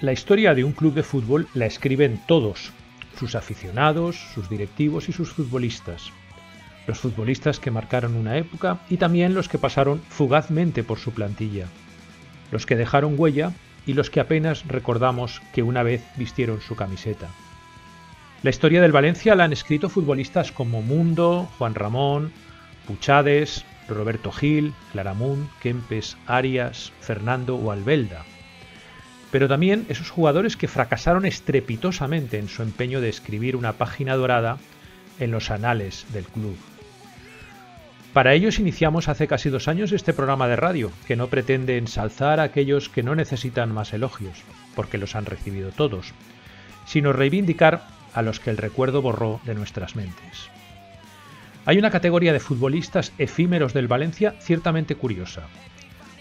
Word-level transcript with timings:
La 0.00 0.12
historia 0.12 0.54
de 0.54 0.64
un 0.64 0.72
club 0.72 0.94
de 0.94 1.02
fútbol 1.02 1.46
la 1.52 1.66
escriben 1.66 2.22
todos, 2.26 2.72
sus 3.18 3.34
aficionados, 3.34 4.16
sus 4.32 4.48
directivos 4.48 5.10
y 5.10 5.12
sus 5.12 5.30
futbolistas. 5.30 6.10
Los 6.86 7.00
futbolistas 7.00 7.60
que 7.60 7.70
marcaron 7.70 8.16
una 8.16 8.38
época 8.38 8.80
y 8.88 8.96
también 8.96 9.34
los 9.34 9.50
que 9.50 9.58
pasaron 9.58 10.00
fugazmente 10.08 10.82
por 10.84 10.98
su 10.98 11.12
plantilla. 11.12 11.66
Los 12.50 12.64
que 12.64 12.76
dejaron 12.76 13.16
huella 13.18 13.52
y 13.86 13.92
los 13.92 14.08
que 14.08 14.20
apenas 14.20 14.66
recordamos 14.66 15.42
que 15.52 15.62
una 15.62 15.82
vez 15.82 16.02
vistieron 16.16 16.62
su 16.62 16.76
camiseta. 16.76 17.28
La 18.42 18.48
historia 18.48 18.80
del 18.80 18.92
Valencia 18.92 19.34
la 19.34 19.44
han 19.44 19.52
escrito 19.52 19.90
futbolistas 19.90 20.50
como 20.50 20.80
Mundo, 20.80 21.46
Juan 21.58 21.74
Ramón, 21.74 22.32
Puchades, 22.86 23.66
Roberto 23.86 24.32
Gil, 24.32 24.72
Claramunt, 24.92 25.50
Kempes, 25.60 26.16
Arias, 26.26 26.90
Fernando 27.02 27.56
o 27.56 27.70
Albelda 27.70 28.24
pero 29.30 29.48
también 29.48 29.86
esos 29.88 30.10
jugadores 30.10 30.56
que 30.56 30.68
fracasaron 30.68 31.24
estrepitosamente 31.24 32.38
en 32.38 32.48
su 32.48 32.62
empeño 32.62 33.00
de 33.00 33.08
escribir 33.08 33.56
una 33.56 33.74
página 33.74 34.16
dorada 34.16 34.58
en 35.18 35.30
los 35.30 35.50
anales 35.50 36.06
del 36.12 36.24
club. 36.24 36.56
Para 38.12 38.34
ellos 38.34 38.58
iniciamos 38.58 39.08
hace 39.08 39.28
casi 39.28 39.50
dos 39.50 39.68
años 39.68 39.92
este 39.92 40.12
programa 40.12 40.48
de 40.48 40.56
radio, 40.56 40.90
que 41.06 41.14
no 41.14 41.28
pretende 41.28 41.78
ensalzar 41.78 42.40
a 42.40 42.44
aquellos 42.44 42.88
que 42.88 43.04
no 43.04 43.14
necesitan 43.14 43.72
más 43.72 43.92
elogios, 43.92 44.42
porque 44.74 44.98
los 44.98 45.14
han 45.14 45.26
recibido 45.26 45.70
todos, 45.70 46.12
sino 46.86 47.12
reivindicar 47.12 47.86
a 48.12 48.22
los 48.22 48.40
que 48.40 48.50
el 48.50 48.56
recuerdo 48.56 49.00
borró 49.00 49.40
de 49.44 49.54
nuestras 49.54 49.94
mentes. 49.94 50.50
Hay 51.66 51.78
una 51.78 51.90
categoría 51.90 52.32
de 52.32 52.40
futbolistas 52.40 53.12
efímeros 53.18 53.74
del 53.74 53.86
Valencia 53.86 54.34
ciertamente 54.40 54.96
curiosa, 54.96 55.42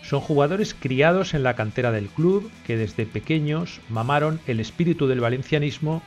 son 0.09 0.21
jugadores 0.21 0.73
criados 0.73 1.35
en 1.35 1.43
la 1.43 1.53
cantera 1.53 1.91
del 1.91 2.07
club 2.07 2.49
que 2.65 2.77
desde 2.77 3.05
pequeños 3.05 3.79
mamaron 3.89 4.39
el 4.47 4.59
espíritu 4.59 5.05
del 5.05 5.19
valencianismo 5.19 6.01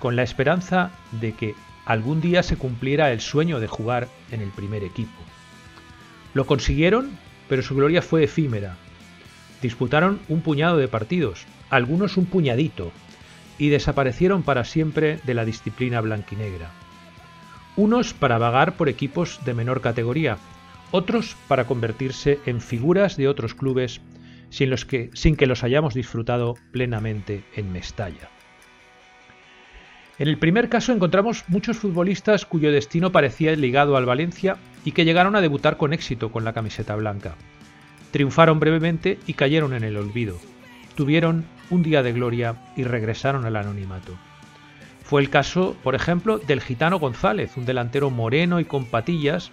con 0.00 0.16
la 0.16 0.22
esperanza 0.22 0.90
de 1.12 1.32
que 1.32 1.54
algún 1.86 2.20
día 2.20 2.42
se 2.42 2.56
cumpliera 2.56 3.10
el 3.10 3.22
sueño 3.22 3.58
de 3.58 3.66
jugar 3.66 4.06
en 4.30 4.42
el 4.42 4.50
primer 4.50 4.84
equipo. 4.84 5.18
Lo 6.34 6.44
consiguieron, 6.44 7.12
pero 7.48 7.62
su 7.62 7.74
gloria 7.74 8.02
fue 8.02 8.22
efímera. 8.22 8.76
Disputaron 9.62 10.20
un 10.28 10.42
puñado 10.42 10.76
de 10.76 10.86
partidos, 10.86 11.46
algunos 11.70 12.18
un 12.18 12.26
puñadito, 12.26 12.92
y 13.56 13.70
desaparecieron 13.70 14.42
para 14.42 14.64
siempre 14.64 15.20
de 15.24 15.32
la 15.32 15.46
disciplina 15.46 16.02
blanquinegra. 16.02 16.70
Unos 17.76 18.12
para 18.12 18.36
vagar 18.36 18.76
por 18.76 18.90
equipos 18.90 19.40
de 19.46 19.54
menor 19.54 19.80
categoría, 19.80 20.36
otros 20.90 21.36
para 21.48 21.66
convertirse 21.66 22.38
en 22.46 22.60
figuras 22.60 23.16
de 23.16 23.28
otros 23.28 23.54
clubes 23.54 24.00
sin, 24.50 24.70
los 24.70 24.84
que, 24.84 25.10
sin 25.14 25.36
que 25.36 25.46
los 25.46 25.64
hayamos 25.64 25.94
disfrutado 25.94 26.54
plenamente 26.72 27.44
en 27.54 27.72
Mestalla. 27.72 28.30
En 30.18 30.26
el 30.26 30.38
primer 30.38 30.68
caso 30.68 30.92
encontramos 30.92 31.44
muchos 31.48 31.78
futbolistas 31.78 32.44
cuyo 32.44 32.72
destino 32.72 33.12
parecía 33.12 33.54
ligado 33.54 33.96
al 33.96 34.06
Valencia 34.06 34.56
y 34.84 34.92
que 34.92 35.04
llegaron 35.04 35.36
a 35.36 35.40
debutar 35.40 35.76
con 35.76 35.92
éxito 35.92 36.32
con 36.32 36.44
la 36.44 36.52
camiseta 36.52 36.96
blanca. 36.96 37.36
Triunfaron 38.10 38.58
brevemente 38.58 39.18
y 39.26 39.34
cayeron 39.34 39.74
en 39.74 39.84
el 39.84 39.96
olvido. 39.96 40.38
Tuvieron 40.96 41.44
un 41.70 41.82
día 41.82 42.02
de 42.02 42.12
gloria 42.12 42.56
y 42.74 42.82
regresaron 42.82 43.44
al 43.44 43.54
anonimato. 43.54 44.12
Fue 45.04 45.22
el 45.22 45.30
caso, 45.30 45.76
por 45.84 45.94
ejemplo, 45.94 46.38
del 46.38 46.60
gitano 46.60 46.98
González, 46.98 47.56
un 47.56 47.64
delantero 47.64 48.10
moreno 48.10 48.58
y 48.60 48.64
con 48.64 48.86
patillas 48.86 49.52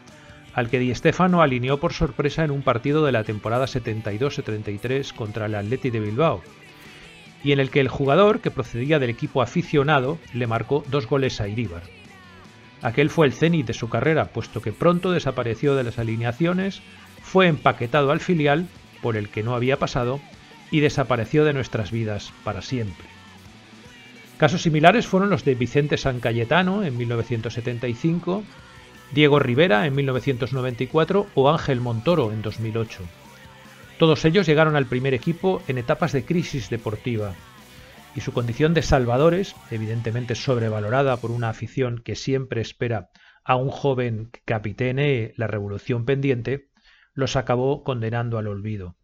al 0.56 0.70
que 0.70 0.80
Di 0.80 0.96
Stéfano 0.96 1.42
alineó 1.42 1.80
por 1.80 1.94
sorpresa 1.94 2.46
en 2.46 2.52
un 2.52 2.62
partido 2.62 3.06
de 3.06 3.12
la 3.12 3.26
temporada 3.26 3.66
72-73 3.66 5.14
contra 5.14 5.48
el 5.48 5.56
Atleti 5.56 5.90
de 5.90 6.00
Bilbao, 6.00 6.42
y 7.44 7.52
en 7.52 7.60
el 7.60 7.70
que 7.70 7.82
el 7.82 7.90
jugador, 7.90 8.40
que 8.40 8.52
procedía 8.52 8.98
del 8.98 9.10
equipo 9.10 9.42
aficionado, 9.42 10.18
le 10.34 10.48
marcó 10.48 10.84
dos 10.90 11.08
goles 11.08 11.42
a 11.42 11.50
Iríbar. 11.50 11.84
Aquel 12.82 13.10
fue 13.10 13.28
el 13.28 13.34
cenit 13.34 13.68
de 13.68 13.74
su 13.74 13.90
carrera, 13.90 14.30
puesto 14.30 14.62
que 14.62 14.72
pronto 14.72 15.12
desapareció 15.12 15.76
de 15.76 15.84
las 15.84 16.00
alineaciones, 16.00 16.82
fue 17.22 17.48
empaquetado 17.48 18.12
al 18.12 18.22
filial, 18.22 18.68
por 19.02 19.18
el 19.18 19.30
que 19.30 19.44
no 19.44 19.56
había 19.56 19.78
pasado, 19.78 20.22
y 20.72 20.80
desapareció 20.80 21.44
de 21.44 21.54
nuestras 21.54 21.92
vidas 21.92 22.32
para 22.44 22.62
siempre. 22.62 23.06
Casos 24.38 24.62
similares 24.62 25.06
fueron 25.06 25.30
los 25.30 25.44
de 25.46 25.56
Vicente 25.56 25.98
San 25.98 26.20
Cayetano 26.20 26.84
en 26.84 26.98
1975, 26.98 28.44
Diego 29.12 29.40
Rivera 29.40 29.86
en 29.86 29.96
1994 29.96 31.28
o 31.36 31.50
Ángel 31.50 31.80
Montoro 31.80 32.32
en 32.32 32.42
2008. 32.42 33.04
Todos 33.98 34.26
ellos 34.26 34.46
llegaron 34.46 34.76
al 34.76 34.88
primer 34.88 35.14
equipo 35.14 35.62
en 35.68 35.78
etapas 35.78 36.12
de 36.12 36.26
crisis 36.26 36.70
deportiva, 36.70 37.34
y 38.16 38.22
su 38.22 38.34
condición 38.34 38.74
de 38.74 38.82
salvadores, 38.82 39.56
evidentemente 39.72 40.36
sobrevalorada 40.36 41.18
por 41.18 41.32
una 41.32 41.50
afición 41.50 42.02
que 42.04 42.16
siempre 42.16 42.62
espera 42.62 43.10
a 43.44 43.56
un 43.56 43.70
joven 43.70 44.30
que 44.32 44.42
capitene 44.44 45.34
la 45.38 45.48
revolución 45.48 46.06
pendiente, 46.06 46.70
los 47.14 47.36
acabó 47.36 47.84
condenando 47.84 48.38
al 48.38 48.48
olvido. 48.48 48.96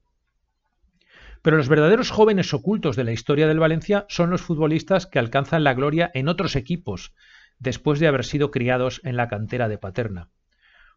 Pero 1.41 1.57
los 1.57 1.69
verdaderos 1.69 2.11
jóvenes 2.11 2.53
ocultos 2.53 2.95
de 2.95 3.03
la 3.03 3.11
historia 3.11 3.47
del 3.47 3.59
Valencia 3.59 4.05
son 4.09 4.29
los 4.29 4.41
futbolistas 4.41 5.07
que 5.07 5.19
alcanzan 5.19 5.63
la 5.63 5.73
gloria 5.73 6.11
en 6.13 6.27
otros 6.27 6.55
equipos 6.55 7.13
después 7.61 7.99
de 7.99 8.07
haber 8.07 8.25
sido 8.25 8.51
criados 8.51 8.99
en 9.03 9.15
la 9.15 9.29
cantera 9.29 9.69
de 9.69 9.77
Paterna. 9.77 10.29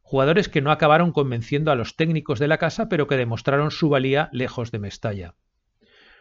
Jugadores 0.03 0.49
que 0.49 0.63
no 0.63 0.71
acabaron 0.71 1.13
convenciendo 1.13 1.71
a 1.71 1.77
los 1.77 1.97
técnicos 1.97 2.39
de 2.39 2.49
la 2.49 2.59
casa, 2.59 2.89
pero 2.89 3.07
que 3.07 3.17
demostraron 3.17 3.71
su 3.71 3.89
valía 3.89 4.29
lejos 4.33 4.71
de 4.71 4.79
Mestalla. 4.79 5.35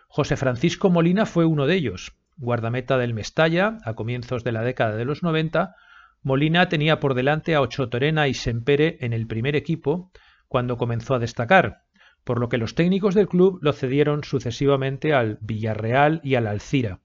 José 0.08 0.38
Francisco 0.38 0.90
Molina 0.90 1.26
fue 1.26 1.46
uno 1.46 1.66
de 1.66 1.76
ellos. 1.76 2.16
Guardameta 2.38 2.98
del 2.98 3.14
Mestalla, 3.14 3.78
a 3.84 3.94
comienzos 3.94 4.44
de 4.44 4.52
la 4.52 4.64
década 4.64 4.96
de 4.96 5.06
los 5.06 5.24
90, 5.24 5.76
Molina 6.22 6.70
tenía 6.70 7.00
por 7.00 7.14
delante 7.14 7.56
a 7.56 7.62
Ocho 7.62 7.90
Torena 7.90 8.28
y 8.28 8.34
Sempere 8.34 8.98
en 9.02 9.14
el 9.14 9.28
primer 9.28 9.56
equipo 9.56 10.12
cuando 10.48 10.78
comenzó 10.78 11.16
a 11.16 11.20
destacar, 11.20 11.84
por 12.24 12.40
lo 12.40 12.50
que 12.50 12.58
los 12.58 12.76
técnicos 12.76 13.16
del 13.16 13.28
club 13.28 13.60
lo 13.62 13.74
cedieron 13.74 14.24
sucesivamente 14.24 15.14
al 15.14 15.38
Villarreal 15.42 16.22
y 16.24 16.36
al 16.36 16.48
Alcira. 16.48 17.00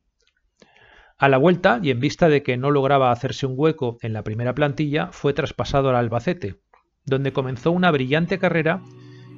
A 1.21 1.29
la 1.29 1.37
vuelta, 1.37 1.81
y 1.83 1.91
en 1.91 1.99
vista 1.99 2.29
de 2.29 2.45
que 2.45 2.57
no 2.57 2.71
lograba 2.71 3.11
hacerse 3.11 3.45
un 3.45 3.55
hueco 3.57 3.99
en 4.03 4.13
la 4.13 4.23
primera 4.23 4.55
plantilla, 4.55 5.09
fue 5.11 5.33
traspasado 5.33 5.89
al 5.89 5.97
Albacete, 5.97 6.61
donde 7.05 7.33
comenzó 7.33 7.73
una 7.73 7.91
brillante 7.91 8.39
carrera 8.39 8.83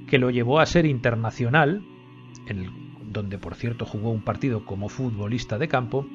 que 0.06 0.18
lo 0.18 0.28
llevó 0.28 0.60
a 0.60 0.66
ser 0.66 0.84
internacional, 0.84 1.82
en 2.48 2.66
donde 3.10 3.38
por 3.38 3.54
cierto 3.54 3.86
jugó 3.86 4.10
un 4.10 4.22
partido 4.22 4.66
como 4.66 4.90
futbolista 4.90 5.56
de 5.56 5.68
campo, 5.68 6.06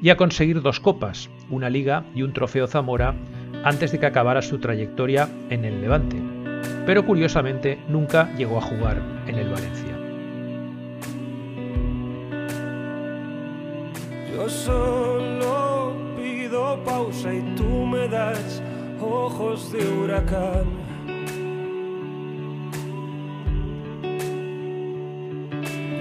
y 0.00 0.08
a 0.08 0.16
conseguir 0.16 0.62
dos 0.62 0.80
copas, 0.80 1.28
una 1.50 1.68
liga 1.68 2.06
y 2.14 2.22
un 2.22 2.32
trofeo 2.32 2.66
Zamora, 2.66 3.14
antes 3.62 3.92
de 3.92 4.00
que 4.00 4.06
acabara 4.06 4.40
su 4.40 4.58
trayectoria 4.58 5.28
en 5.50 5.66
el 5.66 5.82
Levante. 5.82 6.16
Pero 6.86 7.04
curiosamente 7.04 7.78
nunca 7.88 8.34
llegó 8.36 8.56
a 8.56 8.62
jugar 8.62 9.02
en 9.26 9.34
el 9.34 9.50
Valencia. 9.50 9.99
Yo 14.40 14.48
solo 14.48 15.92
pido 16.16 16.82
pausa 16.82 17.34
y 17.34 17.42
tú 17.56 17.84
me 17.84 18.08
das 18.08 18.62
ojos 18.98 19.70
de 19.70 19.86
huracán. 19.86 20.64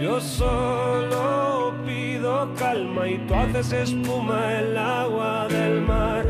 Yo 0.01 0.21
solo 0.21 1.73
pido 1.85 2.49
calma 2.55 3.09
y 3.09 3.17
tú 3.27 3.33
haces 3.33 3.73
espuma 3.73 4.53
el 4.59 4.77
agua 4.77 5.47
del 5.49 5.81
mar. 5.81 6.25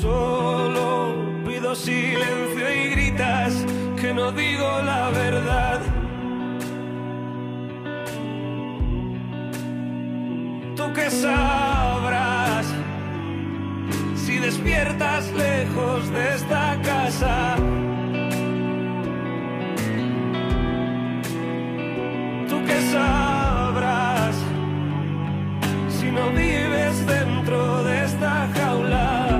Solo 0.00 1.14
pido 1.46 1.74
silencio 1.74 2.74
y 2.74 2.88
gritas 2.88 3.66
que 4.00 4.14
no 4.14 4.32
digo 4.32 4.80
la 4.82 5.10
verdad. 5.10 5.71
Sabrás 11.12 12.66
si 14.14 14.38
de 14.38 14.46
despiertas 14.46 15.30
lejos 15.32 16.10
de 16.10 16.34
esta 16.34 16.80
casa. 16.82 17.56
Tú 22.48 22.64
que 22.64 22.80
sabrás 22.92 24.36
si 25.88 26.10
no 26.10 26.30
vives 26.30 27.06
dentro 27.06 27.84
de 27.84 28.04
esta 28.04 28.48
jaula. 28.54 29.38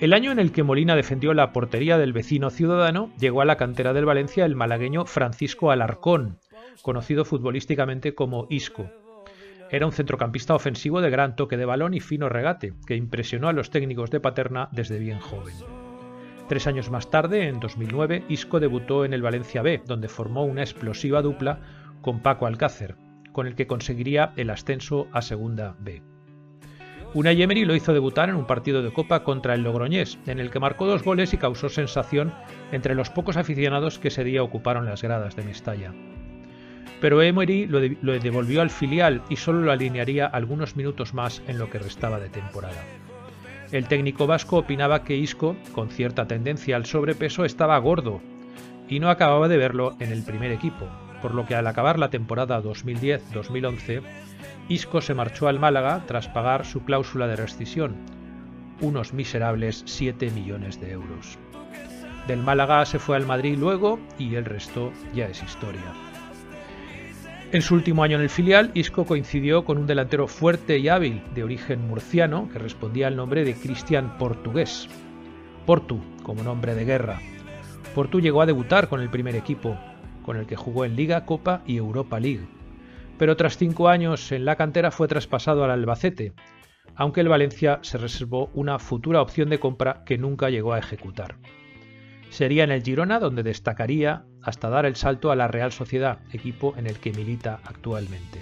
El 0.00 0.12
año 0.14 0.32
en 0.32 0.38
el 0.38 0.52
que 0.52 0.62
Molina 0.62 0.96
defendió 0.96 1.32
la 1.34 1.52
portería 1.52 1.98
del 1.98 2.12
vecino 2.12 2.50
ciudadano, 2.50 3.10
llegó 3.20 3.40
a 3.40 3.44
la 3.44 3.56
cantera 3.56 3.92
del 3.92 4.04
Valencia 4.04 4.44
el 4.44 4.56
malagueño 4.56 5.04
Francisco 5.04 5.70
Alarcón, 5.70 6.38
conocido 6.82 7.24
futbolísticamente 7.24 8.14
como 8.14 8.46
Isco. 8.50 8.90
Era 9.72 9.86
un 9.86 9.92
centrocampista 9.92 10.54
ofensivo 10.54 11.00
de 11.00 11.08
gran 11.08 11.34
toque 11.34 11.56
de 11.56 11.64
balón 11.64 11.94
y 11.94 12.00
fino 12.00 12.28
regate, 12.28 12.74
que 12.86 12.94
impresionó 12.94 13.48
a 13.48 13.54
los 13.54 13.70
técnicos 13.70 14.10
de 14.10 14.20
Paterna 14.20 14.68
desde 14.70 14.98
bien 14.98 15.18
joven. 15.18 15.54
Tres 16.46 16.66
años 16.66 16.90
más 16.90 17.08
tarde, 17.08 17.48
en 17.48 17.58
2009, 17.58 18.26
Isco 18.28 18.60
debutó 18.60 19.06
en 19.06 19.14
el 19.14 19.22
Valencia 19.22 19.62
B, 19.62 19.80
donde 19.86 20.08
formó 20.08 20.44
una 20.44 20.60
explosiva 20.60 21.22
dupla 21.22 21.60
con 22.02 22.20
Paco 22.20 22.46
Alcácer, 22.46 22.96
con 23.32 23.46
el 23.46 23.54
que 23.54 23.66
conseguiría 23.66 24.34
el 24.36 24.50
ascenso 24.50 25.08
a 25.10 25.22
Segunda 25.22 25.74
B. 25.78 26.02
Unai 27.14 27.40
Emery 27.40 27.64
lo 27.64 27.74
hizo 27.74 27.94
debutar 27.94 28.28
en 28.28 28.36
un 28.36 28.46
partido 28.46 28.82
de 28.82 28.92
Copa 28.92 29.24
contra 29.24 29.54
el 29.54 29.62
Logroñés, 29.62 30.18
en 30.26 30.38
el 30.38 30.50
que 30.50 30.60
marcó 30.60 30.86
dos 30.86 31.02
goles 31.02 31.32
y 31.32 31.38
causó 31.38 31.70
sensación 31.70 32.34
entre 32.72 32.94
los 32.94 33.08
pocos 33.08 33.38
aficionados 33.38 33.98
que 33.98 34.08
ese 34.08 34.22
día 34.22 34.42
ocuparon 34.42 34.84
las 34.84 35.00
gradas 35.00 35.34
de 35.34 35.44
Mestalla 35.44 35.94
pero 37.02 37.20
Emery 37.20 37.66
lo, 37.66 37.80
devolvió 37.80 38.62
al 38.62 38.70
filial 38.70 39.22
y 39.28 39.34
solo 39.34 39.60
lo 39.60 39.72
alinearía 39.72 40.24
algunos 40.24 40.76
minutos 40.76 41.14
más 41.14 41.42
en 41.48 41.58
lo 41.58 41.68
que 41.68 41.80
restaba 41.80 42.20
de 42.20 42.28
temporada. 42.28 42.80
El 43.72 43.88
técnico 43.88 44.28
vasco 44.28 44.58
opinaba 44.58 45.02
que 45.02 45.16
Isco, 45.16 45.56
con 45.72 45.88
cierta 45.88 46.28
tendencia 46.28 46.76
al 46.76 46.86
sobrepeso, 46.86 47.44
estaba 47.44 47.76
gordo 47.78 48.20
y 48.88 49.00
no 49.00 49.10
acababa 49.10 49.48
de 49.48 49.56
verlo 49.56 49.96
en 49.98 50.12
el 50.12 50.22
primer 50.22 50.52
equipo, 50.52 50.86
por 51.20 51.34
lo 51.34 51.44
que 51.44 51.56
al 51.56 51.66
acabar 51.66 51.98
la 51.98 52.10
temporada 52.10 52.62
2010-2011, 52.62 54.02
Isco 54.68 55.00
se 55.00 55.14
marchó 55.14 55.48
al 55.48 55.58
Málaga 55.58 56.04
tras 56.06 56.28
pagar 56.28 56.64
su 56.64 56.84
cláusula 56.84 57.26
de 57.26 57.34
rescisión, 57.34 57.96
unos 58.80 59.12
miserables 59.12 59.82
7 59.86 60.30
millones 60.30 60.80
de 60.80 60.92
euros. 60.92 61.36
Del 62.28 62.44
Málaga 62.44 62.84
se 62.86 63.00
fue 63.00 63.16
al 63.16 63.26
Madrid 63.26 63.58
luego 63.58 63.98
y 64.20 64.36
el 64.36 64.44
resto 64.44 64.92
ya 65.12 65.26
es 65.26 65.42
historia. 65.42 66.11
En 67.52 67.60
su 67.60 67.74
último 67.74 68.02
año 68.02 68.16
en 68.16 68.22
el 68.22 68.30
filial, 68.30 68.70
Isco 68.72 69.04
coincidió 69.04 69.66
con 69.66 69.76
un 69.76 69.86
delantero 69.86 70.26
fuerte 70.26 70.78
y 70.78 70.88
hábil 70.88 71.20
de 71.34 71.44
origen 71.44 71.86
murciano 71.86 72.48
que 72.50 72.58
respondía 72.58 73.08
al 73.08 73.16
nombre 73.16 73.44
de 73.44 73.52
Cristian 73.52 74.16
Portugués. 74.16 74.88
Portu, 75.66 76.00
como 76.22 76.42
nombre 76.42 76.74
de 76.74 76.86
guerra. 76.86 77.20
Portu 77.94 78.20
llegó 78.20 78.40
a 78.40 78.46
debutar 78.46 78.88
con 78.88 79.02
el 79.02 79.10
primer 79.10 79.36
equipo, 79.36 79.76
con 80.24 80.38
el 80.38 80.46
que 80.46 80.56
jugó 80.56 80.86
en 80.86 80.96
Liga, 80.96 81.26
Copa 81.26 81.60
y 81.66 81.76
Europa 81.76 82.18
League. 82.18 82.48
Pero 83.18 83.36
tras 83.36 83.58
cinco 83.58 83.90
años 83.90 84.32
en 84.32 84.46
la 84.46 84.56
cantera 84.56 84.90
fue 84.90 85.06
traspasado 85.06 85.62
al 85.62 85.72
Albacete, 85.72 86.32
aunque 86.94 87.20
el 87.20 87.28
Valencia 87.28 87.80
se 87.82 87.98
reservó 87.98 88.50
una 88.54 88.78
futura 88.78 89.20
opción 89.20 89.50
de 89.50 89.60
compra 89.60 90.04
que 90.06 90.16
nunca 90.16 90.48
llegó 90.48 90.72
a 90.72 90.78
ejecutar. 90.78 91.36
Sería 92.32 92.64
en 92.64 92.70
el 92.70 92.82
Girona 92.82 93.18
donde 93.18 93.42
destacaría 93.42 94.24
hasta 94.40 94.70
dar 94.70 94.86
el 94.86 94.96
salto 94.96 95.30
a 95.30 95.36
la 95.36 95.48
Real 95.48 95.70
Sociedad, 95.70 96.20
equipo 96.32 96.72
en 96.78 96.86
el 96.86 96.98
que 96.98 97.12
milita 97.12 97.60
actualmente. 97.62 98.40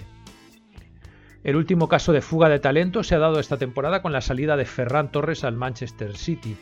El 1.43 1.57
último 1.57 1.89
caso 1.89 2.13
de 2.13 2.21
fuga 2.21 2.47
de 2.47 2.59
talento 2.59 3.03
se 3.03 3.15
ha 3.15 3.19
dado 3.19 3.37
esta 3.37 3.57
temporada 3.57 4.01
con 4.01 4.13
la 4.13 4.21
salida 4.21 4.55
de 4.55 4.63
Ferran 4.63 5.11
Torres 5.11 5.43
al 5.43 5.57
Manchester 5.57 6.15
City, 6.15 6.55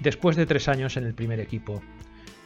después 0.00 0.36
de 0.36 0.44
tres 0.44 0.68
años 0.68 0.98
en 0.98 1.04
el 1.04 1.14
primer 1.14 1.40
equipo. 1.40 1.80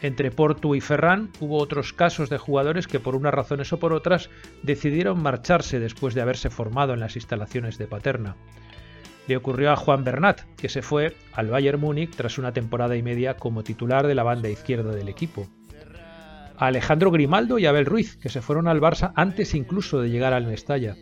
Entre 0.02 0.30
Portu 0.30 0.76
y 0.76 0.80
Ferran 0.80 1.30
hubo 1.40 1.58
otros 1.58 1.92
casos 1.92 2.30
de 2.30 2.38
jugadores 2.38 2.86
que 2.86 3.00
por 3.00 3.16
unas 3.16 3.34
razones 3.34 3.72
o 3.72 3.80
por 3.80 3.92
otras 3.92 4.30
decidieron 4.62 5.20
marcharse 5.20 5.80
después 5.80 6.14
de 6.14 6.20
haberse 6.20 6.48
formado 6.48 6.94
en 6.94 7.00
las 7.00 7.16
instalaciones 7.16 7.76
de 7.76 7.88
Paterna 7.88 8.36
le 9.26 9.36
ocurrió 9.36 9.70
a 9.70 9.76
Juan 9.76 10.04
Bernat, 10.04 10.40
que 10.56 10.68
se 10.68 10.82
fue 10.82 11.14
al 11.32 11.48
Bayern 11.48 11.80
Múnich 11.80 12.14
tras 12.14 12.38
una 12.38 12.52
temporada 12.52 12.96
y 12.96 13.02
media 13.02 13.34
como 13.34 13.62
titular 13.62 14.06
de 14.06 14.14
la 14.14 14.22
banda 14.22 14.48
izquierda 14.48 14.92
del 14.92 15.08
equipo. 15.08 15.46
A 16.56 16.66
Alejandro 16.66 17.10
Grimaldo 17.10 17.58
y 17.58 17.66
Abel 17.66 17.86
Ruiz, 17.86 18.16
que 18.16 18.28
se 18.28 18.42
fueron 18.42 18.68
al 18.68 18.80
Barça 18.80 19.12
antes 19.16 19.54
incluso 19.54 20.00
de 20.00 20.10
llegar 20.10 20.32
al 20.32 20.46
Mestalla. 20.46 20.96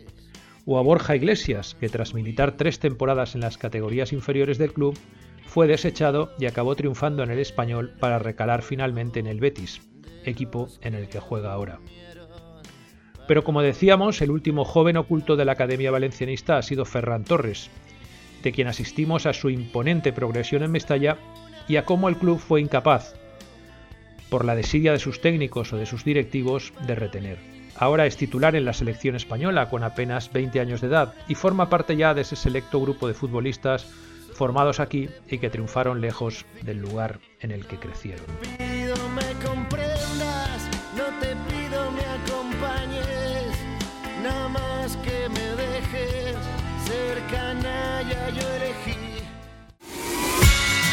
O 0.65 0.77
a 0.77 0.81
Borja 0.81 1.15
Iglesias, 1.15 1.75
que 1.79 1.89
tras 1.89 2.13
militar 2.13 2.53
tres 2.57 2.79
temporadas 2.79 3.35
en 3.35 3.41
las 3.41 3.57
categorías 3.57 4.13
inferiores 4.13 4.57
del 4.57 4.73
club, 4.73 4.97
fue 5.45 5.67
desechado 5.67 6.31
y 6.39 6.45
acabó 6.45 6.75
triunfando 6.75 7.23
en 7.23 7.31
el 7.31 7.39
español 7.39 7.93
para 7.99 8.19
recalar 8.19 8.61
finalmente 8.61 9.19
en 9.19 9.27
el 9.27 9.39
Betis, 9.39 9.81
equipo 10.23 10.67
en 10.81 10.93
el 10.93 11.09
que 11.09 11.19
juega 11.19 11.51
ahora. 11.51 11.79
Pero 13.27 13.43
como 13.43 13.61
decíamos, 13.61 14.21
el 14.21 14.31
último 14.31 14.65
joven 14.65 14.97
oculto 14.97 15.35
de 15.35 15.45
la 15.45 15.53
Academia 15.53 15.91
Valencianista 15.91 16.57
ha 16.57 16.61
sido 16.61 16.85
Ferran 16.85 17.23
Torres, 17.23 17.69
de 18.41 18.51
quien 18.51 18.67
asistimos 18.67 19.25
a 19.25 19.33
su 19.33 19.49
imponente 19.49 20.13
progresión 20.13 20.63
en 20.63 20.71
Mestalla 20.71 21.17
y 21.67 21.75
a 21.77 21.85
cómo 21.85 22.09
el 22.09 22.17
club 22.17 22.39
fue 22.39 22.61
incapaz, 22.61 23.15
por 24.29 24.45
la 24.45 24.55
desidia 24.55 24.91
de 24.91 24.99
sus 24.99 25.21
técnicos 25.21 25.73
o 25.73 25.77
de 25.77 25.85
sus 25.85 26.03
directivos, 26.03 26.73
de 26.85 26.95
retener. 26.95 27.37
Ahora 27.75 28.05
es 28.05 28.17
titular 28.17 28.55
en 28.55 28.65
la 28.65 28.73
selección 28.73 29.15
española 29.15 29.69
con 29.69 29.83
apenas 29.83 30.31
20 30.31 30.59
años 30.59 30.81
de 30.81 30.87
edad 30.87 31.13
y 31.27 31.35
forma 31.35 31.69
parte 31.69 31.95
ya 31.95 32.13
de 32.13 32.21
ese 32.21 32.35
selecto 32.35 32.79
grupo 32.79 33.07
de 33.07 33.13
futbolistas 33.13 33.87
formados 34.33 34.79
aquí 34.79 35.09
y 35.29 35.37
que 35.39 35.49
triunfaron 35.49 36.01
lejos 36.01 36.45
del 36.61 36.77
lugar 36.77 37.19
en 37.39 37.51
el 37.51 37.65
que 37.65 37.77
crecieron. 37.77 38.25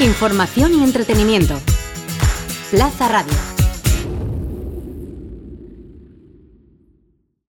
Información 0.01 0.75
y 0.75 0.85
entretenimiento. 0.85 1.59
Plaza 2.71 3.09
Radio. 3.09 3.48